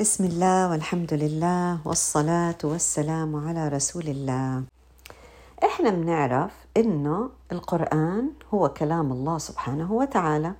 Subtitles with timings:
[0.00, 4.62] بسم الله والحمد لله والصلاة والسلام على رسول الله.
[5.64, 10.52] إحنا بنعرف إنه القرآن هو كلام الله سبحانه وتعالى.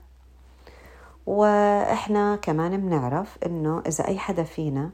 [1.26, 4.90] وإحنا كمان بنعرف إنه إذا أي حدا فينا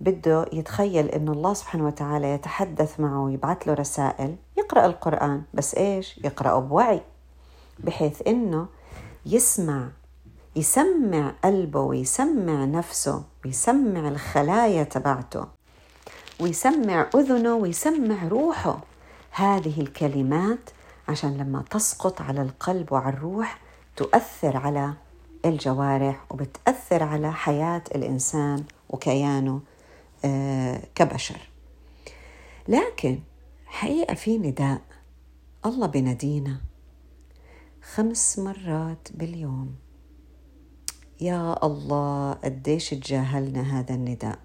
[0.00, 6.18] بده يتخيل إنه الله سبحانه وتعالى يتحدث معه ويبعث له رسائل يقرأ القرآن بس إيش؟
[6.24, 7.00] يقرأه بوعي
[7.78, 8.66] بحيث إنه
[9.26, 9.88] يسمع
[10.56, 15.46] يسمع قلبه ويسمع نفسه ويسمع الخلايا تبعته
[16.40, 18.80] ويسمع أذنه ويسمع روحه.
[19.30, 20.70] هذه الكلمات
[21.08, 23.60] عشان لما تسقط على القلب وعلى الروح
[23.96, 24.94] تؤثر على
[25.44, 29.60] الجوارح وبتأثر على حياة الإنسان وكيانه
[30.24, 31.48] آه، كبشر.
[32.68, 33.18] لكن
[33.66, 34.80] حقيقة في نداء.
[35.66, 36.60] الله بنادينا
[37.94, 39.85] خمس مرات باليوم.
[41.20, 44.38] يا الله قديش تجاهلنا هذا النداء.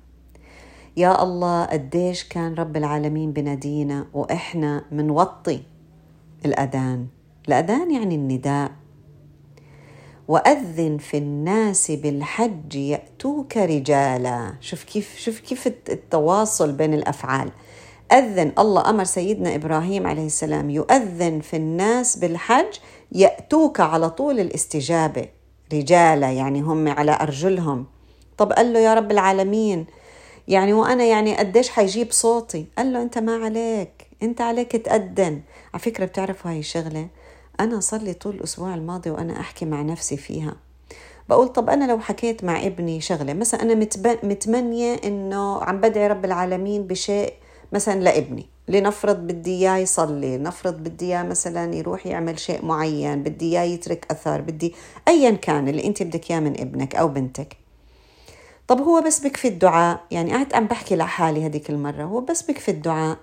[0.98, 5.64] يا الله قديش كان رب العالمين بنادينا وإحنا منوطي
[6.46, 7.08] الأذان.
[7.48, 8.72] الأذان يعني النداء.
[10.28, 14.54] وأذن في الناس بالحج يأتوك رجالا.
[14.62, 17.52] شوف كيف شوف كيف التواصل بين الأفعال.
[18.12, 22.78] أذن الله أمر سيدنا إبراهيم عليه السلام يؤذن في الناس بالحج
[23.12, 25.41] يأتوك على طول الاستجابة.
[25.74, 27.86] رجالا يعني هم على أرجلهم.
[28.38, 29.86] طب قال له يا رب العالمين
[30.48, 35.42] يعني وأنا يعني قديش حيجيب صوتي؟ قال له أنت ما عليك أنت عليك تأذن.
[35.74, 37.08] على فكرة بتعرفوا هاي الشغلة؟
[37.60, 40.56] أنا صار لي طول الأسبوع الماضي وأنا أحكي مع نفسي فيها.
[41.30, 43.88] بقول طب أنا لو حكيت مع ابني شغلة مثلا أنا
[44.24, 47.34] متمنية إنه عم بدعي رب العالمين بشيء
[47.74, 48.46] مثلا لابني.
[48.68, 54.06] لنفرض بدي إياه يصلي نفرض بدي إياه مثلا يروح يعمل شيء معين بدي إياه يترك
[54.12, 54.74] اثر بدي
[55.08, 57.58] ايا كان اللي أنت بدك إياه من ابنك أو بنتك.
[58.68, 62.72] طب هو بس بكفي الدعاء يعني قعدت عم بحكي لحالي هذيك المرة هو بس بكفي
[62.72, 63.18] الدعاء.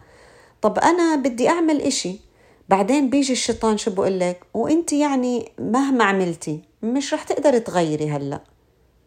[0.62, 2.20] طب أنا بدي أعمل إشي
[2.68, 8.40] بعدين بيجي الشيطان شو بقول لك؟ وأنت يعني مهما عملتي مش رح تقدري تغيري هلأ.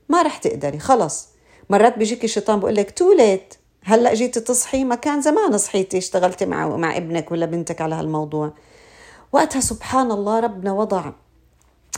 [0.10, 1.28] ما رح تقدري خلص.
[1.70, 3.54] مرات بيجيك الشيطان بقول لك تو ليت
[3.84, 8.52] هلا جيتي تصحي ما كان زمان صحيتي اشتغلتي مع مع ابنك ولا بنتك على هالموضوع.
[9.32, 11.12] وقتها سبحان الله ربنا وضع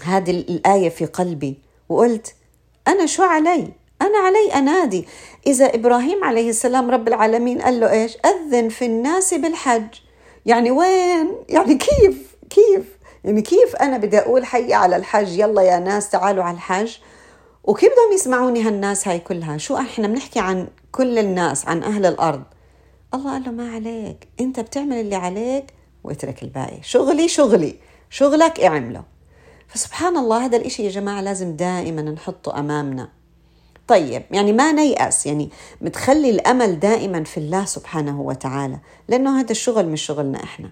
[0.04, 2.36] هذه الآية في قلبي وقلت
[2.88, 5.08] أنا شو علي؟ أنا علي أنادي.
[5.48, 9.88] إذا إبراهيم عليه السلام رب العالمين قال له إيش؟ أذن في الناس بالحج.
[10.46, 15.80] يعني وين؟ يعني كيف؟ كيف؟ يعني كيف أنا بدي أقول حي على الحج؟ يلا يا
[15.80, 16.98] ناس تعالوا على الحج.
[17.64, 22.44] وكيف بدهم يسمعوني هالناس هاي كلها؟ شو إحنا بنحكي عن كل الناس عن أهل الأرض.
[23.14, 25.74] الله قال له ما عليك أنت بتعمل اللي عليك
[26.04, 26.80] واترك الباقي.
[26.82, 27.76] شغلي شغلي
[28.10, 29.04] شغلك اعمله.
[29.68, 33.10] فسبحان الله هذا الإشي يا جماعة لازم دائما نحطه أمامنا.
[33.88, 35.50] طيب يعني ما نيأس يعني
[35.82, 40.70] متخلي الأمل دائما في الله سبحانه وتعالى لأنه هذا الشغل مش شغلنا إحنا.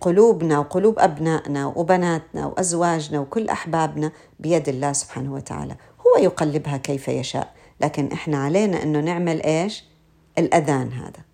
[0.00, 5.76] قلوبنا وقلوب أبنائنا وبناتنا وأزواجنا وكل أحبابنا بيد الله سبحانه وتعالى.
[6.00, 9.84] هو يقلبها كيف يشاء لكن إحنا علينا أنه نعمل إيش؟
[10.38, 11.24] الأذان هذا.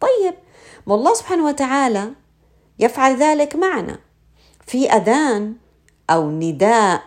[0.00, 0.34] طيب
[0.86, 2.10] والله سبحانه وتعالى
[2.78, 3.98] يفعل ذلك معنا.
[4.66, 5.54] في أذان
[6.10, 7.02] أو نداء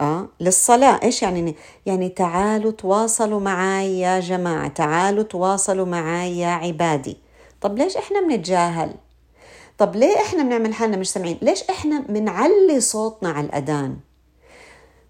[0.00, 1.00] آه للصلاة.
[1.02, 7.16] إيش يعني؟ يعني تعالوا تواصلوا معي يا جماعة تعالوا تواصلوا معي يا عبادي.
[7.60, 8.94] طب ليش إحنا بنتجاهل؟
[9.78, 13.96] طب ليه إحنا بنعمل حالنا مش سامعين؟ ليش إحنا بنعلي صوتنا على الأذان؟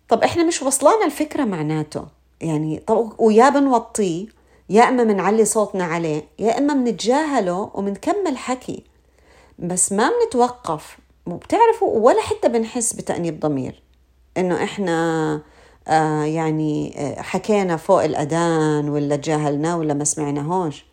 [0.08, 2.06] طب إحنا مش وصلانا الفكرة معناته.
[2.40, 4.26] يعني طب ويا بنوطيه
[4.68, 8.84] يا إما بنعلي صوتنا عليه يا إما بنتجاهله وبنكمل حكي.
[9.58, 10.98] بس ما بنتوقف.
[11.26, 13.82] وبتعرفوا ولا حتى بنحس بتأنيب ضمير.
[14.36, 15.40] إنه إحنا
[15.88, 20.84] آه يعني آه حكينا فوق الأذان ولا تجاهلناه ولا ما سمعناهوش.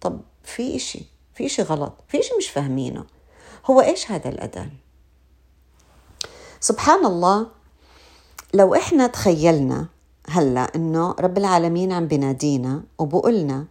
[0.00, 1.15] طب في إشي.
[1.36, 3.04] في إشي غلط في إشي مش فاهمينه.
[3.66, 4.70] هو إيش هذا الأذان
[6.60, 7.46] سبحان الله
[8.54, 9.86] لو إحنا تخيلنا
[10.28, 13.66] هلأ إنه رب العالمين عم بنادينا وبقولنا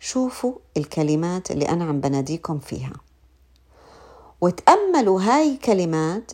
[0.00, 2.92] شوفوا الكلمات اللي أنا عم بناديكم فيها.
[4.40, 6.32] وتأملوا هاي الكلمات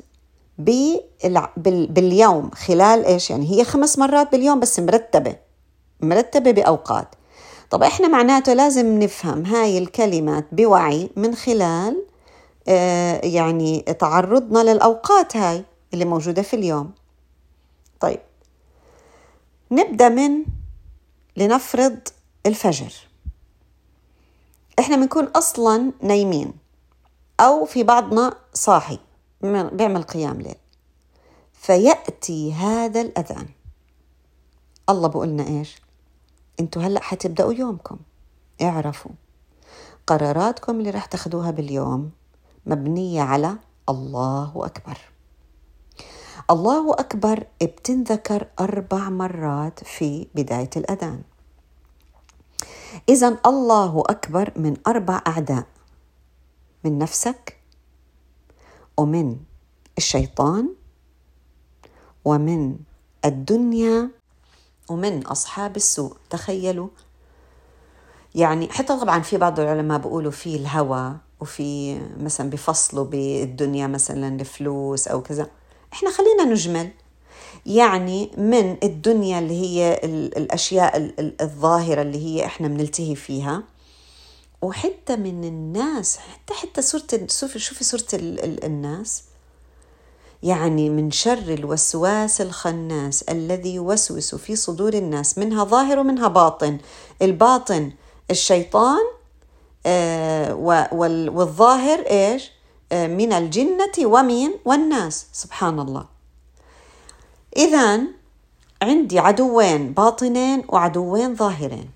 [1.89, 2.51] باليوم.
[2.51, 5.37] خلال إيش؟ يعني هي خمس مرات باليوم بس مرتبة
[6.01, 7.15] مرتبة بأوقات.
[7.71, 12.07] طب إحنا معناته لازم نفهم هاي الكلمات بوعي من خلال
[12.69, 15.65] آه يعني تعرضنا للأوقات هاي
[15.95, 16.93] اللي موجودة في اليوم.
[18.01, 18.21] طيب
[19.71, 20.45] نبدأ من
[21.37, 21.99] لنفرض
[22.47, 22.93] الفجر.
[24.79, 26.53] إحنا بنكون أصلا نايمين
[27.41, 28.99] أو في بعضنا صاحي
[29.43, 30.55] بيعمل قيام ليل.
[31.53, 33.49] فيأتي هذا الأذان.
[34.89, 35.77] الله بقولنا إيش؟
[36.61, 37.97] أنتوا هلأ حتبدأوا يومكم.
[38.63, 39.11] اعرفوا.
[40.07, 42.11] قراراتكم اللي رح تاخدوها باليوم
[42.67, 43.57] مبنية على
[43.89, 44.99] الله أكبر.
[46.51, 51.23] الله أكبر بتنذكر أربع مرات في بداية الأذان.
[53.09, 55.67] إذا الله أكبر من أربع أعداء.
[56.85, 57.61] من نفسك
[58.97, 59.37] ومن
[59.99, 60.75] الشيطان
[62.25, 62.77] ومن
[63.25, 64.11] الدنيا
[64.91, 66.17] ومن أصحاب السوء.
[66.31, 66.89] تخيلوا.
[68.35, 75.09] يعني حتى طبعا في بعض العلماء بيقولوا في الهوى وفي مثلا بفصلوا بالدنيا مثلا الفلوس
[75.09, 75.51] أو كذا.
[75.93, 76.91] إحنا خلينا نجمل.
[77.67, 80.01] يعني من الدنيا اللي هي
[80.37, 83.63] الأشياء الظاهرة اللي هي إحنا بنلتهي فيها.
[84.63, 88.07] وحتى من الناس حتى حتى صورة شوفي صورة
[88.65, 89.23] الناس.
[90.43, 96.79] يعني من شر الوسواس الخناس الذي يوسوس في صدور الناس منها ظاهر ومنها باطن.
[97.23, 97.93] الباطن
[98.31, 99.01] الشيطان
[99.87, 100.55] آه
[100.95, 102.51] والظاهر إيش؟
[102.93, 105.27] آه من الجنة ومن والناس.
[105.33, 106.05] سبحان الله
[107.57, 108.01] إذا
[108.83, 111.91] عندي عدوين باطنين وعدوين ظاهرين.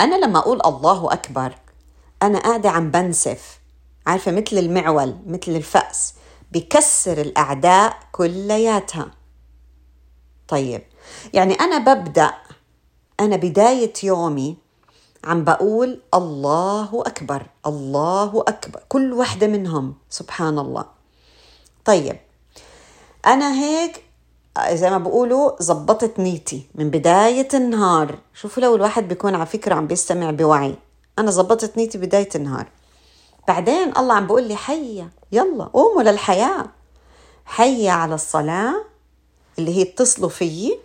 [0.00, 1.54] أنا لما أقول الله أكبر
[2.22, 3.58] أنا قاعدة عم بنسف.
[4.06, 6.14] عارفة؟ مثل المعول مثل الفأس.
[6.52, 9.10] بكسر الأعداء كلياتها.
[10.48, 10.82] طيب
[11.32, 12.32] يعني أنا ببدأ
[13.20, 14.56] أنا بداية يومي
[15.24, 20.84] عم بقول الله أكبر الله أكبر كل وحدة منهم سبحان الله.
[21.84, 22.16] طيب
[23.26, 24.04] أنا هيك
[24.72, 28.18] زي ما بقولوا زبطت نيتي من بداية النهار.
[28.34, 30.74] شوفوا لو الواحد بيكون على فكرة عم بيستمع بوعي.
[31.18, 32.68] أنا زبطت نيتي بداية النهار.
[33.48, 36.66] بعدين الله عم بقول لي حيا يلا قوموا للحياة.
[37.44, 38.74] حيا على الصلاة
[39.58, 40.78] اللي هي اتصلوا فيي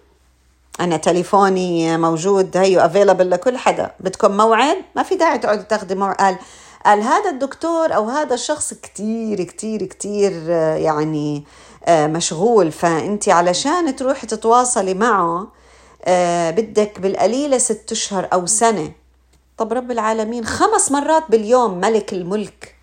[0.79, 3.91] أنا تليفوني موجود هيو available لكل حدا.
[3.99, 6.37] بدكم موعد؟ ما في داعي تقعدوا تاخذي موعد قال
[6.85, 11.43] قال هذا الدكتور أو هذا الشخص كتير كتير كتير يعني
[11.85, 12.71] آه، مشغول.
[12.71, 15.47] فأنت علشان تروحي تتواصلي معه
[16.05, 18.91] آه، بدك بالقليلة ست أشهر أو سنة
[19.57, 22.75] طب رب العالمين خمس مرات باليوم ملك الملك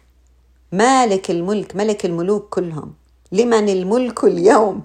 [0.73, 2.95] مالك الملك ملك الملوك كلهم.
[3.33, 4.83] لمن الملك اليوم؟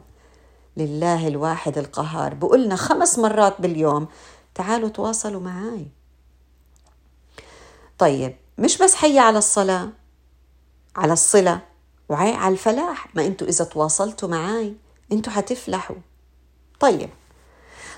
[0.78, 2.34] لله الواحد القهار.
[2.34, 4.08] بقولنا خمس مرات باليوم.
[4.56, 5.88] تعالوا تواصلوا معاي.
[7.98, 9.90] طيب مش بس حي على الصلاة
[10.96, 11.62] على الصلة
[12.10, 13.16] وعي على الفلاح.
[13.16, 14.76] ما أنتوا إذا تواصلتوا معاي
[15.12, 15.96] أنتوا حتفلحوا.
[16.80, 17.10] طيب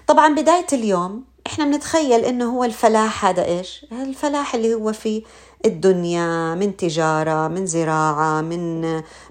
[0.07, 5.23] طبعا بداية اليوم إحنا بنتخيل إنه هو الفلاح هذا إيش؟ الفلاح اللي هو في
[5.65, 8.81] الدنيا من تجارة من زراعة من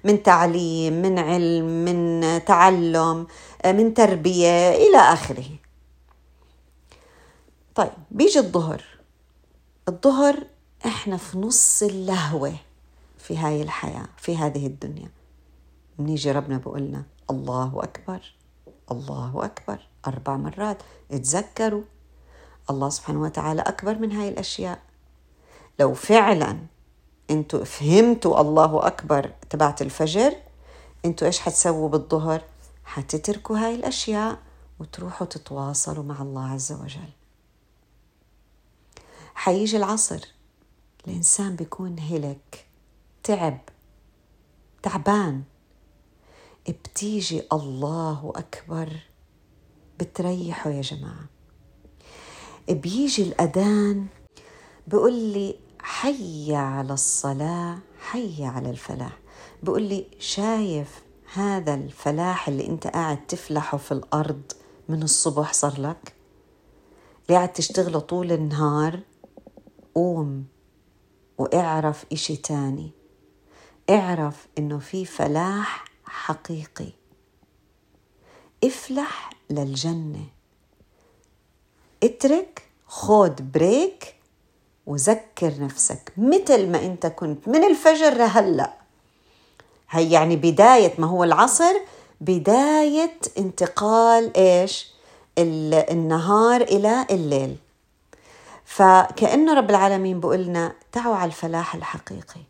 [0.04, 3.26] من تعليم من علم من تعلم
[3.66, 5.46] من تربية إلى آخره.
[7.74, 8.84] طيب بيجي الظهر.
[9.88, 10.46] الظهر
[10.86, 12.54] إحنا في نص اللهوة
[13.18, 15.08] في هاي الحياة في هذه الدنيا.
[15.98, 18.34] بنيجي ربنا بقولنا الله أكبر
[18.90, 19.78] الله أكبر.
[20.06, 20.82] أربع مرات.
[21.10, 21.82] اتذكروا
[22.70, 24.82] الله سبحانه وتعالى أكبر من هاي الأشياء.
[25.80, 26.58] لو فعلا
[27.30, 30.36] أنتوا فهمتوا الله أكبر تبعت الفجر
[31.04, 32.42] أنتوا إيش حتسووا بالظهر؟
[32.84, 34.38] حتتركوا هاي الأشياء
[34.78, 37.10] وتروحوا تتواصلوا مع الله عز وجل.
[39.34, 40.20] حيجي العصر
[41.06, 42.66] الإنسان بيكون هلك
[43.22, 43.60] تعب
[44.82, 45.42] تعبان.
[46.68, 49.00] بتيجي الله أكبر
[50.00, 51.24] بتريحه يا جماعة.
[52.74, 54.06] بيجي الأذان
[54.86, 59.18] بقول لي حي على الصلاة حي على الفلاح.
[59.62, 61.02] بقول لي شايف
[61.34, 64.42] هذا الفلاح اللي أنت قاعد تفلحه في الأرض
[64.88, 66.14] من الصبح صار لك؟
[67.26, 69.00] اللي قاعد تشتغله طول النهار؟
[69.94, 70.44] قوم
[71.38, 72.90] واعرف إشي تاني.
[73.90, 76.92] اعرف إنه في فلاح حقيقي.
[78.64, 80.26] افلح للجنة.
[82.02, 84.14] اترك خود بريك
[84.86, 86.12] وذكر نفسك.
[86.16, 88.72] مثل ما انت كنت من الفجر لهلا.
[89.90, 91.74] هي يعني بداية ما هو العصر
[92.20, 94.90] بداية انتقال إيش؟
[95.38, 97.56] النهار إلى الليل.
[98.64, 102.40] فكأنه رب العالمين بقولنا تعوا على الفلاح الحقيقي.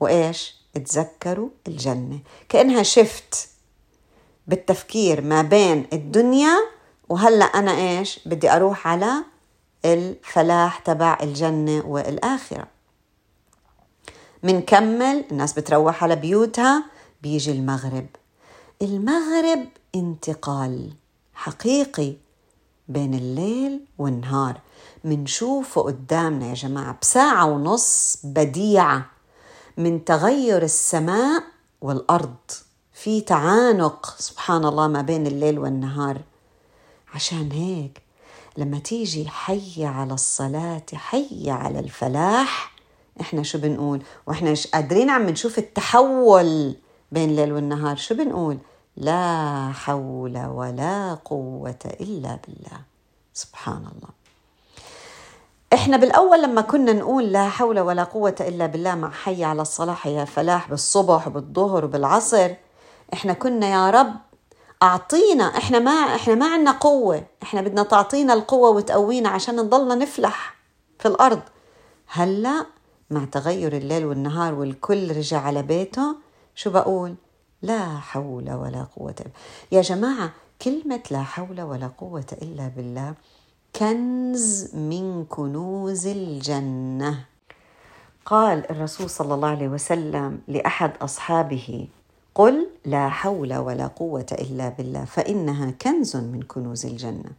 [0.00, 2.18] وإيش؟ تذكروا الجنة.
[2.48, 3.48] كأنها شفت
[4.46, 6.56] بالتفكير ما بين الدنيا
[7.08, 9.12] وهلأ أنا إيش؟ بدي أروح على
[9.84, 12.66] الفلاح تبع الجنة والآخرة.
[14.42, 16.84] منكمل الناس بتروح على بيوتها
[17.22, 18.06] بيجي المغرب.
[18.82, 20.92] المغرب انتقال
[21.34, 22.14] حقيقي
[22.88, 24.60] بين الليل والنهار.
[25.04, 29.06] منشوفه قدامنا يا جماعة بساعة ونص بديعة
[29.76, 31.42] من تغير السماء
[31.80, 32.36] والأرض.
[32.92, 36.20] في تعانق سبحان الله ما بين الليل والنهار.
[37.16, 38.02] عشان هيك
[38.56, 42.72] لما تيجي حي على الصلاة حي على الفلاح
[43.20, 46.76] إحنا شو بنقول؟ وإحنا قادرين عم نشوف التحول
[47.12, 48.58] بين الليل والنهار شو بنقول؟
[48.96, 52.80] لا حول ولا قوة إلا بالله.
[53.34, 54.08] سبحان الله.
[55.72, 59.94] إحنا بالأول لما كنا نقول لا حول ولا قوة إلا بالله مع حي على الصلاة
[59.94, 62.50] حي فلاح بالصبح وبالظهر وبالعصر
[63.12, 64.14] إحنا كنا يا رب
[64.82, 67.22] أعطينا إحنا ما إحنا ما عندنا قوة.
[67.42, 70.56] إحنا بدنا تعطينا القوة وتقوينا عشان نضلنا نفلح
[70.98, 71.40] في الأرض.
[72.06, 72.66] هلأ
[73.10, 76.16] مع تغير الليل والنهار والكل رجع على بيته
[76.54, 77.14] شو بقول؟
[77.62, 79.14] لا حول ولا قوة
[79.72, 83.14] يا جماعة كلمة لا حول ولا قوة إلا بالله.
[83.76, 87.24] كنز من كنوز الجنة.
[88.26, 91.88] قال الرسول صلى الله عليه وسلم لأحد أصحابه
[92.36, 97.30] قل لا حول ولا قوة إلا بالله فإنها كنز من كنوز الجنة.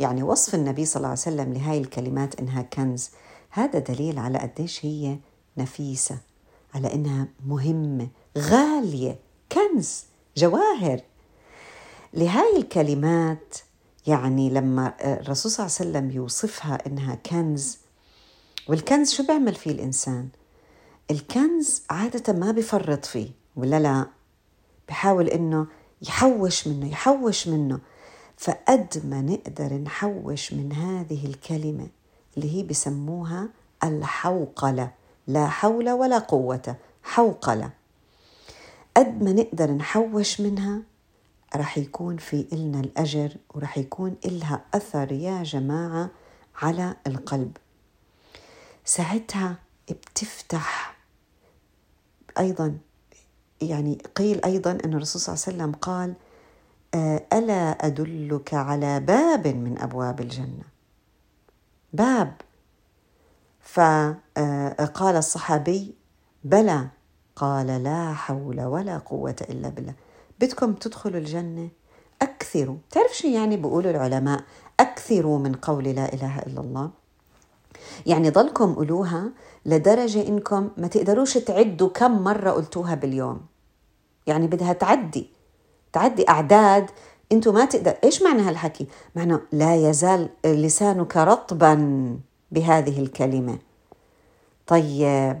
[0.00, 3.10] يعني وصف النبي صلى الله عليه وسلم لهاي الكلمات إنها كنز
[3.50, 5.18] هذا دليل على قديش هي
[5.56, 6.18] نفيسة
[6.74, 9.18] على إنها مهمه غالية
[9.52, 10.04] كنز
[10.36, 11.00] جواهر.
[12.14, 13.56] لهاي الكلمات
[14.06, 17.78] يعني لما الرسول صلى الله عليه وسلم يوصفها إنها كنز
[18.68, 20.28] والكنز شو بيعمل فيه الإنسان؟
[21.10, 24.19] الكنز عادة ما بفرط فيه ولا لا؟
[24.90, 25.66] بحاول إنه
[26.02, 27.80] يحوش منه يحوش منه.
[28.36, 31.88] فقد ما نقدر نحوش من هذه الكلمة
[32.36, 33.48] اللي هي بسموها
[33.84, 34.92] الحوقلة.
[35.26, 36.76] لا حول ولا قوة.
[37.02, 37.70] حوقلة.
[38.96, 40.82] قد ما نقدر نحوش منها
[41.56, 46.10] رح يكون في إلنا الأجر ورح يكون إلها أثر يا جماعة
[46.62, 47.56] على القلب.
[48.84, 49.56] ساعتها
[49.90, 50.96] بتفتح
[52.38, 52.78] أيضا
[53.62, 56.14] يعني قيل أيضا أن الرسول صلى الله عليه وسلم قال
[57.32, 60.64] ألا أدلك على باب من أبواب الجنة؟
[61.92, 62.32] باب.
[63.60, 65.94] فقال الصحابي
[66.44, 66.88] بلى.
[67.36, 69.94] قال لا حول ولا قوة إلا بالله.
[70.40, 71.68] بدكم تدخلوا الجنة؟
[72.22, 72.76] أكثروا.
[72.90, 74.44] تعرف شو يعني بيقولوا العلماء؟
[74.80, 76.90] أكثروا من قول لا إله إلا الله.
[78.06, 79.30] يعني ضلكم قولوها
[79.66, 83.40] لدرجة إنكم ما تقدروش تعدوا كم مرة قلتوها باليوم.
[84.26, 85.26] يعني بدها تعدي
[85.92, 86.90] تعدي أعداد.
[87.32, 88.86] أنتوا ما تقدر إيش معنى هالحكي؟
[89.16, 91.74] معنى لا يزال لسانك رطبا
[92.50, 93.58] بهذه الكلمة.
[94.66, 95.40] طيب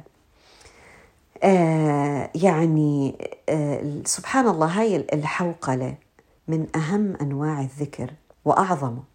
[1.42, 3.14] آه يعني
[3.48, 5.94] آه سبحان الله هاي الحوقلة
[6.48, 8.10] من أهم أنواع الذكر
[8.44, 9.09] وأعظمه.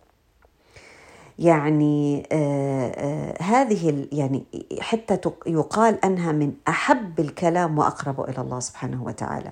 [1.39, 4.45] يعني آه آه هذه يعني
[4.79, 9.51] حتى يقال أنها من أحب الكلام وأقرب إلى الله سبحانه وتعالى.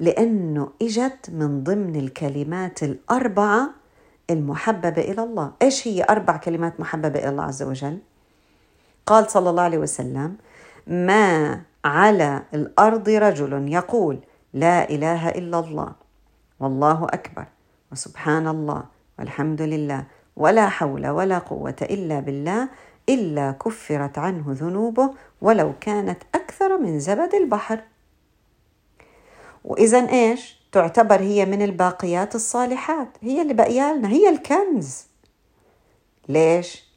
[0.00, 3.70] لأنه إجت من ضمن الكلمات الأربعة
[4.30, 5.52] المحببة إلى الله.
[5.62, 7.98] إيش هي أربع كلمات محببة إلى الله عز وجل؟
[9.06, 10.36] قال صلى الله عليه وسلم
[10.86, 14.18] ما على الأرض رجل يقول
[14.54, 15.92] لا إله إلا الله
[16.60, 17.44] والله أكبر
[17.92, 18.84] وسبحان الله
[19.18, 20.04] والحمد لله
[20.38, 22.68] ولا حول ولا قوة إلا بالله
[23.08, 25.10] إلا كفرت عنه ذنوبه
[25.42, 27.80] ولو كانت أكثر من زبد البحر.
[29.64, 35.06] واذا إيش؟ تعتبر هي من الباقيات الصالحات هي اللي بقيالنا هي الكنز.
[36.28, 36.88] ليش؟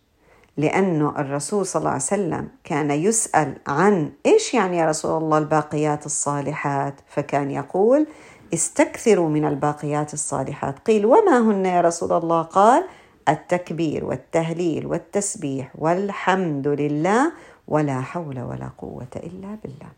[0.58, 6.06] لأنه الرسول صلى الله عليه وسلم كان يسأل عن إيش يعني يا رسول الله الباقيات
[6.06, 8.08] الصالحات؟ فكان يقول
[8.54, 10.80] استكثروا من الباقيات الصالحات.
[10.80, 12.84] قيل وما هن يا رسول الله؟ قال
[13.30, 17.34] التكبير والتهليل والتسبيح والحمد لله
[17.68, 19.92] ولا حول ولا قوة إلا بالله.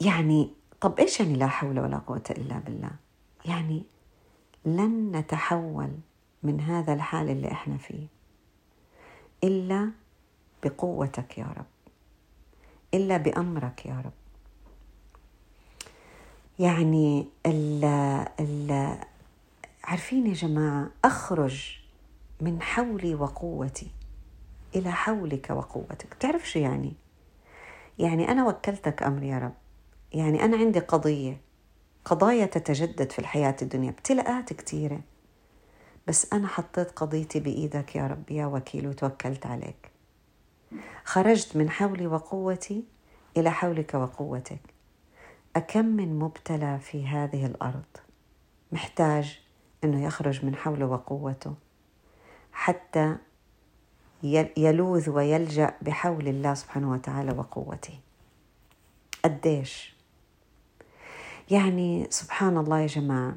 [0.00, 2.90] يعني طب إيش يعني لا حول ولا قوة إلا بالله؟
[3.44, 3.82] يعني
[4.64, 5.90] لن نتحول
[6.42, 8.06] من هذا الحال اللي إحنا فيه
[9.44, 9.90] إلا
[10.64, 11.64] بقوتك يا رب
[12.94, 14.12] إلا بأمرك يا رب.
[16.58, 17.84] يعني ال
[18.40, 18.98] ال
[19.84, 21.78] عارفين يا جماعة أخرج
[22.40, 23.90] من حولي وقوتي
[24.74, 26.14] إلى حولك وقوتك.
[26.14, 26.92] بتعرف شو يعني؟
[27.98, 29.54] يعني أنا وكلتك امري يا رب.
[30.12, 31.40] يعني أنا عندي قضية
[32.04, 35.00] قضايا تتجدد في الحياة الدنيا ابتلاءات كثيره
[36.08, 39.90] بس أنا حطيت قضيتي بإيدك يا رب يا وكيل وتوكلت عليك.
[41.04, 42.84] خرجت من حولي وقوتي
[43.36, 44.60] إلى حولك وقوتك.
[45.56, 47.84] أكم من مبتلى في هذه الأرض؟
[48.72, 49.40] محتاج
[49.84, 51.54] إنه يخرج من حوله وقوته
[52.52, 53.16] حتى
[54.56, 57.98] يلوذ ويلجأ بحول الله سبحانه وتعالى وقوته.
[59.24, 59.96] قديش؟
[61.50, 63.36] يعني سبحان الله يا جماعة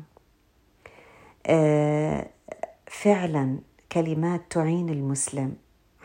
[1.45, 2.27] آه
[2.87, 3.59] فعلا
[3.91, 5.55] كلمات تعين المسلم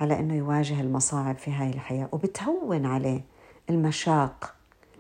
[0.01, 3.21] على إنه يواجه المصاعب في هاي الحياة وبتهون عليه
[3.71, 4.55] المشاق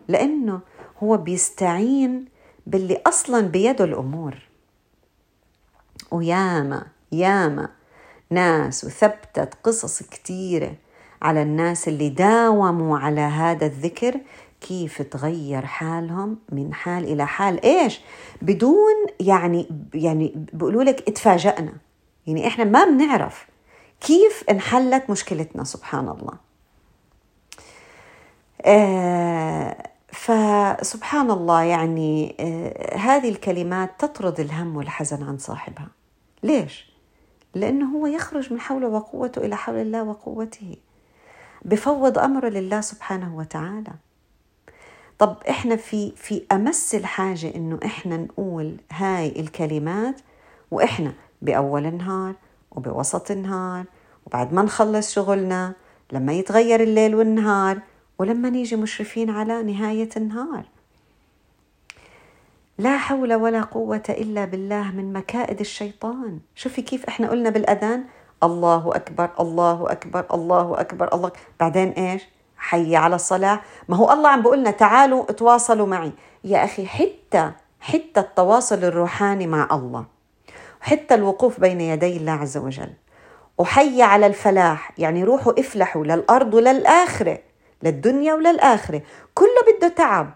[0.09, 0.61] لأنه
[1.03, 2.25] هو بيستعين
[2.67, 4.50] باللي أصلا بيده الأمور.
[6.11, 7.69] وياما ياما.
[8.31, 10.75] ناس وثبتت قصص كثيره
[11.23, 14.21] على الناس اللي داوموا على هذا الذكر
[14.61, 17.64] كيف تغير حالهم من حال إلى حال.
[17.64, 18.00] إيش؟
[18.43, 21.73] بدون يعني يعني بيقولوا لك اتفاجئنا.
[22.26, 23.47] يعني إحنا ما بنعرف
[24.00, 26.35] كيف انحلت مشكلتنا سبحان الله.
[28.62, 29.76] آه
[30.12, 36.00] فسبحان الله يعني آه هذه الكلمات تطرد الهم والحزن عن صاحبها.
[36.43, 36.91] ليش؟
[37.55, 40.77] لأنه هو يخرج من حوله وقوته إلى حول الله وقوته.
[41.65, 43.93] بفوض أمره لله سبحانه وتعالى.
[45.19, 50.21] طب إحنا في في أمس الحاجة إنه إحنا نقول هاي الكلمات
[50.71, 52.35] وإحنا بأول النهار
[52.71, 53.85] وبوسط النهار
[54.27, 55.75] وبعد ما نخلص شغلنا
[56.13, 57.81] لما يتغير الليل والنهار
[58.19, 60.65] ولما نيجي مشرفين على نهاية النهار.
[62.81, 66.39] لا حول ولا قوة إلا بالله من مكائد الشيطان.
[66.55, 68.05] شوفي كيف إحنا قلنا بالأذان
[68.43, 72.23] الله أكبر الله أكبر الله أكبر الله بعدين إيش؟
[72.57, 73.61] حي على الصلاة.
[73.89, 76.13] ما هو الله عم بقولنا تعالوا تواصلوا معي.
[76.45, 80.05] يا أخي حتى حتى التواصل الروحاني مع الله.
[80.83, 82.93] وحتى الوقوف بين يدي الله عز وجل.
[83.59, 87.39] وحي على الفلاح يعني روحوا افلحوا للأرض وللآخرة
[87.83, 89.03] للدنيا وللآخرة.
[89.35, 90.31] كله بده تعب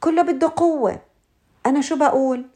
[0.00, 1.07] كله بده قوة.
[1.68, 2.46] أنا شو بقول؟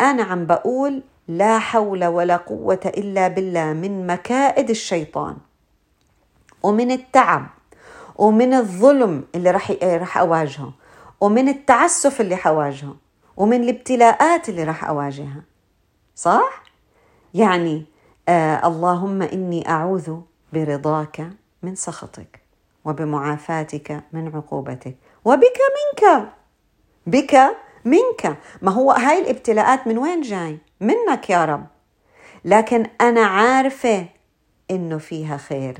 [0.00, 5.36] أنا عم بقول لا حول ولا قوة إلا بالله من مكائد الشيطان
[6.62, 7.46] ومن التعب
[8.16, 10.72] ومن الظلم اللي راح راح أواجهه
[11.20, 12.96] ومن التعسف اللي حواجهه
[13.36, 15.42] ومن الابتلاءات اللي راح أواجهها
[16.16, 16.62] صح
[17.34, 17.84] يعني
[18.28, 20.16] آه اللهم إني أعوذ
[20.52, 21.30] برضاك
[21.62, 22.40] من سخطك
[22.84, 26.28] وبمعافاتك من عقوبتك وبك منك
[27.06, 28.36] بك منك.
[28.62, 31.66] ما هو هاي الابتلاءات من وين جاي؟ منك يا رب.
[32.44, 34.06] لكن أنا عارفة
[34.70, 35.78] إنه فيها خير.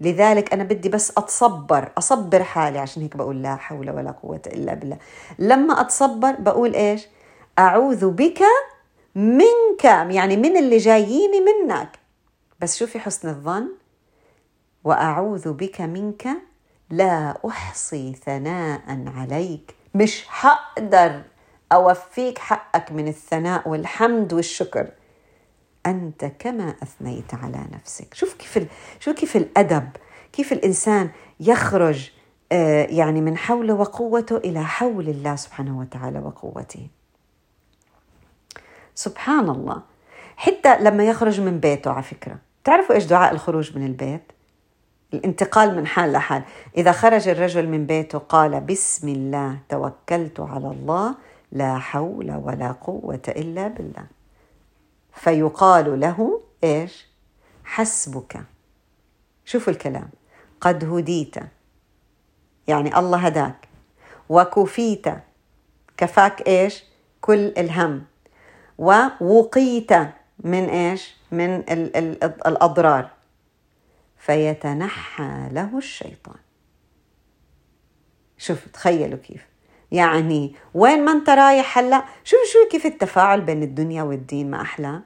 [0.00, 4.74] لذلك أنا بدي بس أتصبر أصبر حالي عشان هيك بقول لا حول ولا قوة إلا
[4.74, 4.98] بالله.
[5.38, 7.06] لما أتصبر بقول إيش؟
[7.58, 8.42] أعوذ بك
[9.14, 11.98] منك يعني من اللي جاييني منك.
[12.60, 13.68] بس شوفي حسن الظن.
[14.84, 16.28] وأعوذ بك منك
[16.90, 19.74] لا أحصي ثناء عليك.
[19.94, 21.22] مش حقدر
[21.72, 24.86] أوفيك حقك من الثناء والحمد والشكر.
[25.86, 28.14] أنت كما أثنيت على نفسك.
[28.14, 28.66] شوف كيف ال...
[29.00, 29.88] شوف كيف الأدب.
[30.32, 32.10] كيف الإنسان يخرج
[32.52, 36.88] آه، يعني من حوله وقوته إلى حول الله سبحانه وتعالى وقوته.
[38.94, 39.82] سبحان الله.
[40.36, 42.38] حتى لما يخرج من بيته على فكرة.
[42.64, 44.32] تعرفوا إيش دعاء الخروج من البيت؟
[45.14, 46.42] الانتقال من حال لحال.
[46.76, 51.14] إذا خرج الرجل من بيته قال بسم الله توكلت على الله
[51.54, 54.06] لا حول ولا قوة إلا بالله.
[55.12, 57.06] فيقال له إيش?
[57.64, 58.44] حسبك.
[59.44, 60.08] شوفوا الكلام.
[60.60, 61.34] قد هديت.
[62.66, 63.68] يعني الله هداك.
[64.28, 65.06] وكفيت.
[65.96, 66.84] كفاك إيش؟
[67.20, 68.04] كل الهم.
[68.78, 69.92] ووقيت
[70.38, 73.10] من إيش؟ من ال ال الأضرار.
[74.18, 76.36] فيتنحى له الشيطان.
[78.38, 79.53] شوف تخيلوا كيف.
[79.94, 85.00] يعني وين ما انت رايح هلا شوف شو كيف التفاعل بين الدنيا والدين ما أحلى؟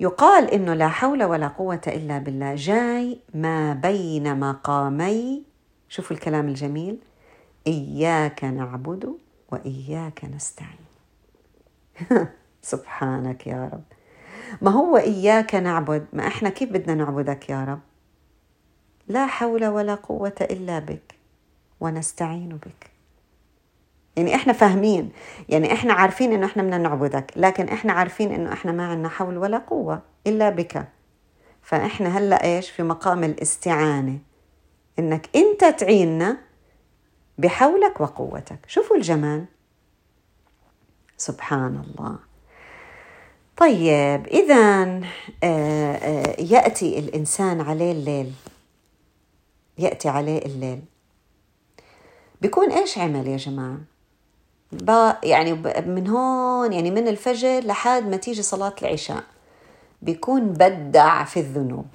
[0.00, 2.54] يقال إنه لا حول ولا قوة إلا بالله.
[2.54, 5.42] جاي ما بين مقامي.
[5.88, 6.98] شوفوا الكلام الجميل.
[7.66, 9.14] إياك نعبد
[9.52, 10.86] وإياك نستعين.
[12.62, 13.84] سبحانك يا رب.
[14.62, 17.80] ما هو إياك نعبد؟ ما إحنا كيف بدنا نعبدك يا رب؟
[19.08, 21.14] لا حول ولا قوة إلا بك
[21.80, 22.91] ونستعين بك.
[24.16, 25.12] يعني إحنا فاهمين
[25.48, 29.38] يعني إحنا عارفين إنه إحنا بدنا نعبدك لكن إحنا عارفين إنه إحنا ما عندنا حول
[29.38, 30.88] ولا قوة إلا بك.
[31.62, 34.18] فإحنا هلأ إيش؟ في مقام الاستعانة.
[34.98, 36.36] إنك أنت تعيننا
[37.38, 38.58] بحولك وقوتك.
[38.66, 39.44] شوفوا الجمال.
[41.16, 42.18] سبحان الله.
[43.56, 44.84] طيب اذا
[45.44, 48.32] آه، آه، يأتي الإنسان عليه الليل.
[49.78, 50.82] يأتي عليه الليل.
[52.40, 53.91] بيكون إيش عمل يا جماعة؟
[55.22, 55.52] يعني
[55.86, 59.22] من هون يعني من الفجر لحد ما تيجي صلاة العشاء.
[60.02, 61.86] بيكون بدع في الذنوب.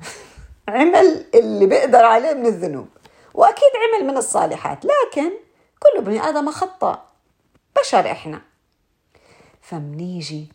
[0.68, 2.88] عمل اللي بيقدر عليه من الذنوب.
[3.34, 4.84] وأكيد عمل من الصالحات.
[4.84, 5.30] لكن
[5.80, 7.02] كل ابن آدم خطأ.
[7.80, 8.40] بشر إحنا.
[9.60, 10.48] فمنيجي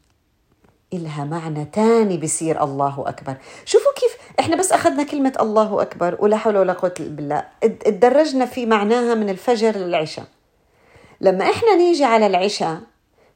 [0.94, 3.36] إلها معنى تاني بصير الله أكبر.
[3.66, 6.18] شوفوا كيف إحنا بس أخذنا كلمة الله أكبر.
[6.20, 7.46] ولا حول ولا قوة إلا بالله.
[7.64, 10.26] اتدرجنا في معناها من الفجر للعشاء.
[11.22, 12.82] لما إحنا نيجي على العشاء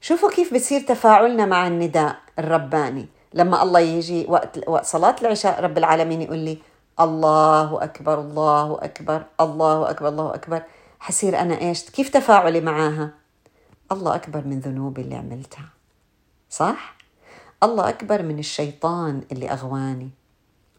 [0.02, 3.08] شوفوا كيف بصير تفاعلنا مع النداء الرباني.
[3.34, 4.26] لما الله يجي
[4.68, 6.58] وقت صلاة العشاء رب العالمين يقول لي
[7.00, 10.64] الله أكبر الله أكبر الله أكبر الله أكبر.
[11.00, 13.14] حصير أنا إيش؟ كيف تفاعلي معاها؟
[13.92, 15.70] الله أكبر من ذنوبي اللي عملتها.
[16.50, 16.98] صح؟
[17.64, 20.10] الله أكبر من الشيطان اللي أغواني.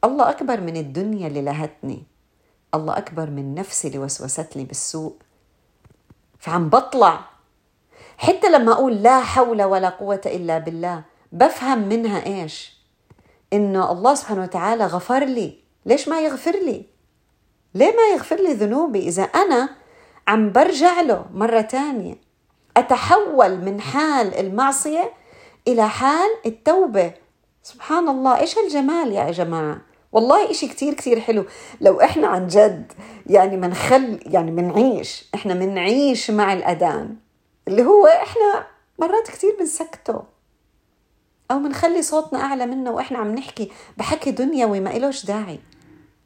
[0.04, 2.02] الله أكبر من الدنيا اللي لهتني.
[2.74, 5.16] الله أكبر من نفسي اللي وسوست لي بالسوء.
[6.44, 7.20] فعم بطلع.
[8.18, 11.02] حتى لما أقول لا حول ولا قوة إلا بالله
[11.32, 12.76] بفهم منها إيش؟
[13.52, 15.58] إنه الله سبحانه وتعالى غفر لي.
[15.86, 16.86] ليش ما يغفر لي؟
[17.74, 19.68] ليه ما يغفر لي ذنوبي؟ إذا أنا
[20.28, 22.14] عم برجع له مرة تانية.
[22.76, 25.12] أتحول من حال المعصية
[25.68, 27.14] إلى حال التوبة.
[27.62, 28.38] سبحان الله.
[28.38, 29.80] إيش هالجمال يا جماعة؟
[30.14, 31.44] والله إشي كتير كتير حلو.
[31.80, 32.92] لو إحنا عن جد
[33.26, 37.16] يعني منخل يعني منعيش إحنا منعيش مع الأذان
[37.68, 38.66] اللي هو إحنا
[38.98, 40.22] مرات كتير بنسكته
[41.50, 45.60] أو منخلي صوتنا أعلى منه وإحنا عم نحكي بحكي دنيوي ما إلوش داعي.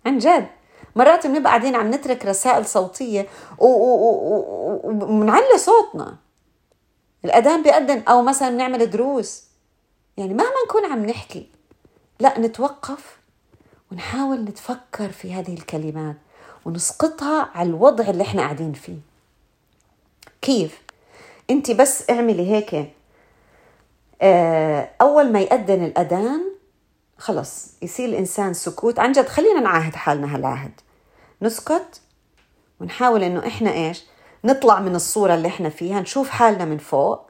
[0.06, 0.46] عن جد.
[0.96, 3.26] مرات بنبقى قاعدين عم نترك رسائل صوتية
[4.84, 6.16] ومنعلي صوتنا.
[7.24, 8.02] الأذان بيأذن.
[8.08, 9.44] أو مثلا بنعمل دروس.
[10.16, 11.50] يعني مهما نكون عم نحكي.
[12.20, 13.17] لا نتوقف.
[13.92, 16.16] ونحاول نتفكر في هذه الكلمات
[16.64, 18.98] ونسقطها على الوضع اللي إحنا قاعدين فيه.
[20.42, 20.82] كيف؟
[21.50, 22.92] أنت بس اعملي هيك
[24.22, 26.44] آه، أول ما يأذن الأذان
[27.18, 28.98] خلص يصير الإنسان سكوت.
[28.98, 30.80] عن جد خلينا نعاهد حالنا هالعهد.
[31.42, 32.00] نسكت
[32.80, 34.04] ونحاول إنه إحنا إيش؟
[34.44, 37.27] نطلع من الصورة اللي إحنا فيها نشوف حالنا من فوق.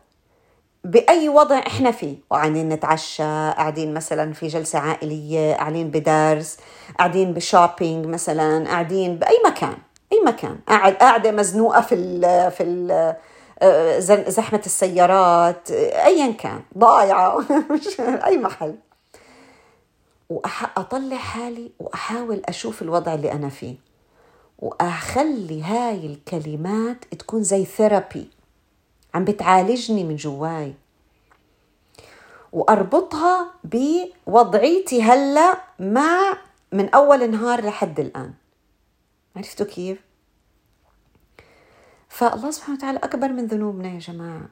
[0.84, 2.16] بأي وضع إحنا فيه.
[2.30, 6.56] وقاعدين نتعشى قاعدين مثلا في جلسة عائلية قاعدين بدرس
[6.98, 9.76] قاعدين ب shopping مثلا قاعدين بأي مكان
[10.12, 10.58] أي مكان.
[10.68, 13.14] قاعد قاعدة مزنوقة في ال في ال
[13.62, 16.60] آه، زحمة السيارات أيا كان.
[16.78, 17.44] ضايعة.
[18.26, 18.74] أي محل.
[20.30, 23.74] وأطلع حالي وأحاول أشوف الوضع اللي أنا فيه.
[24.58, 28.30] وأخلي هاي الكلمات تكون زي therapy
[29.14, 30.74] عم بتعالجني من جواي.
[32.52, 36.38] وأربطها بوضعيتي هلأ مع
[36.72, 38.34] من أول نهار لحد الآن.
[39.36, 39.98] عرفتوا كيف؟
[42.08, 44.48] فالله سبحانه وتعالى أكبر من ذنوبنا يا جماعة.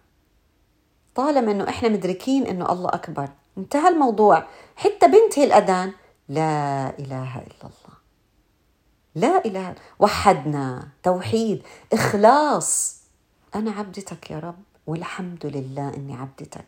[1.14, 3.28] طالما أنه إحنا مدركين أنه الله أكبر.
[3.58, 4.46] انتهى الموضوع.
[4.76, 5.92] حتى بنتي الأذان.
[6.28, 7.96] لا إله إلا الله.
[9.14, 10.88] لا إله وحدنا.
[11.02, 11.62] توحيد.
[11.92, 13.00] إخلاص.
[13.54, 16.64] أنا عبدتك يا رب والحمد لله إني عبدتك.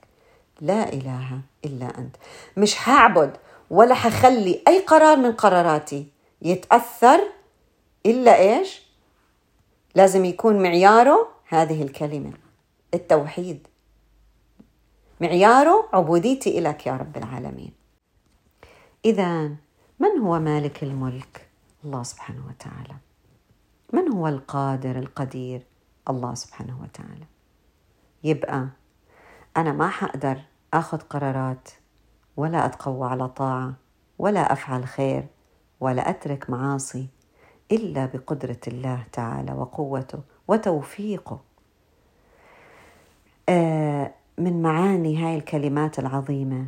[0.60, 2.16] لا إله إلا أنت.
[2.56, 3.36] مش هعبد
[3.70, 6.06] ولا حخلي أي قرار من قراراتي
[6.42, 7.20] يتأثر
[8.06, 8.82] إلا إيش؟
[9.94, 12.32] لازم يكون معياره هذه الكلمة
[12.94, 13.66] التوحيد.
[15.20, 17.72] معياره عبوديتي إليك يا رب العالمين.
[19.04, 19.48] إذا
[20.00, 21.48] من هو مالك الملك؟
[21.84, 22.96] الله سبحانه وتعالى.
[23.92, 25.62] من هو القادر القدير؟
[26.10, 27.26] الله سبحانه وتعالى.
[28.24, 28.68] يبقى
[29.56, 30.40] أنا ما حقدر
[30.74, 31.68] آخذ قرارات
[32.36, 33.74] ولا أتقوى على طاعة
[34.18, 35.26] ولا أفعل خير
[35.80, 37.08] ولا أترك معاصي
[37.72, 41.40] إلا بقدرة الله تعالى وقوته وتوفيقه.
[43.48, 46.66] آه من معاني هاي الكلمات العظيمة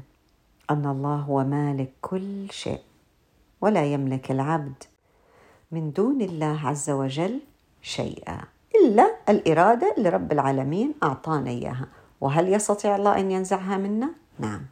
[0.71, 2.81] أن الله هو مالك كل شيء
[3.61, 4.83] ولا يملك العبد
[5.73, 7.41] من دون الله عز وجل
[7.83, 8.41] شيئا.
[8.85, 11.87] إلا الإرادة اللي رب العالمين أعطانا إياها
[12.21, 14.63] وهل يستطيع الله أن ينزعها منا؟ نعم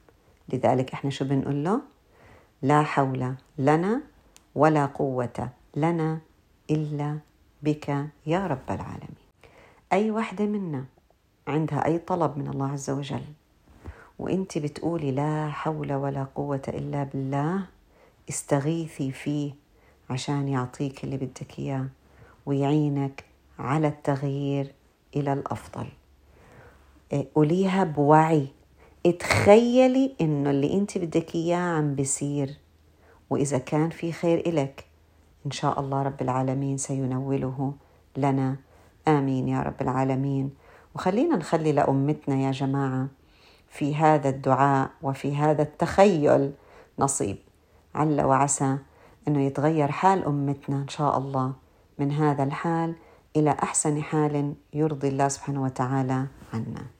[0.48, 1.80] لذلك إحنا شو بنقول له؟
[2.62, 4.00] لا حول لنا
[4.54, 6.18] ولا قوة لنا
[6.70, 7.18] إلا
[7.62, 9.28] بك يا رب العالمين
[9.92, 10.84] أي وحدة منا
[11.48, 13.22] عندها أي طلب من الله عز وجل
[14.18, 17.66] وإنت بتقولي لا حول ولا قوة إلا بالله
[18.28, 19.52] استغيثي فيه
[20.10, 21.86] عشان يعطيك اللي بدك إياه
[22.46, 23.24] ويعينك
[23.58, 24.74] على التغيير
[25.16, 25.86] إلى الأفضل.
[27.12, 28.48] إيه، قوليها بوعي.
[29.18, 32.56] تخيلي إنه اللي أنت بدك إياه عم بيصير
[33.30, 34.84] وإذا كان في خير إلك
[35.46, 37.72] إن شاء الله رب العالمين سينوله
[38.16, 38.56] لنا.
[39.08, 40.50] آمين يا رب العالمين.
[40.94, 43.08] وخلينا نخلي لأمتنا يا جماعة
[43.68, 46.52] في هذا الدعاء وفي هذا التخيل
[46.98, 47.36] نصيب.
[47.94, 48.78] عل وعسى
[49.28, 51.52] أنه يتغير حال أمتنا إن شاء الله
[51.98, 52.94] من هذا الحال.
[53.38, 56.97] إلى أحسن حال يرضي الله سبحانه وتعالى عنا.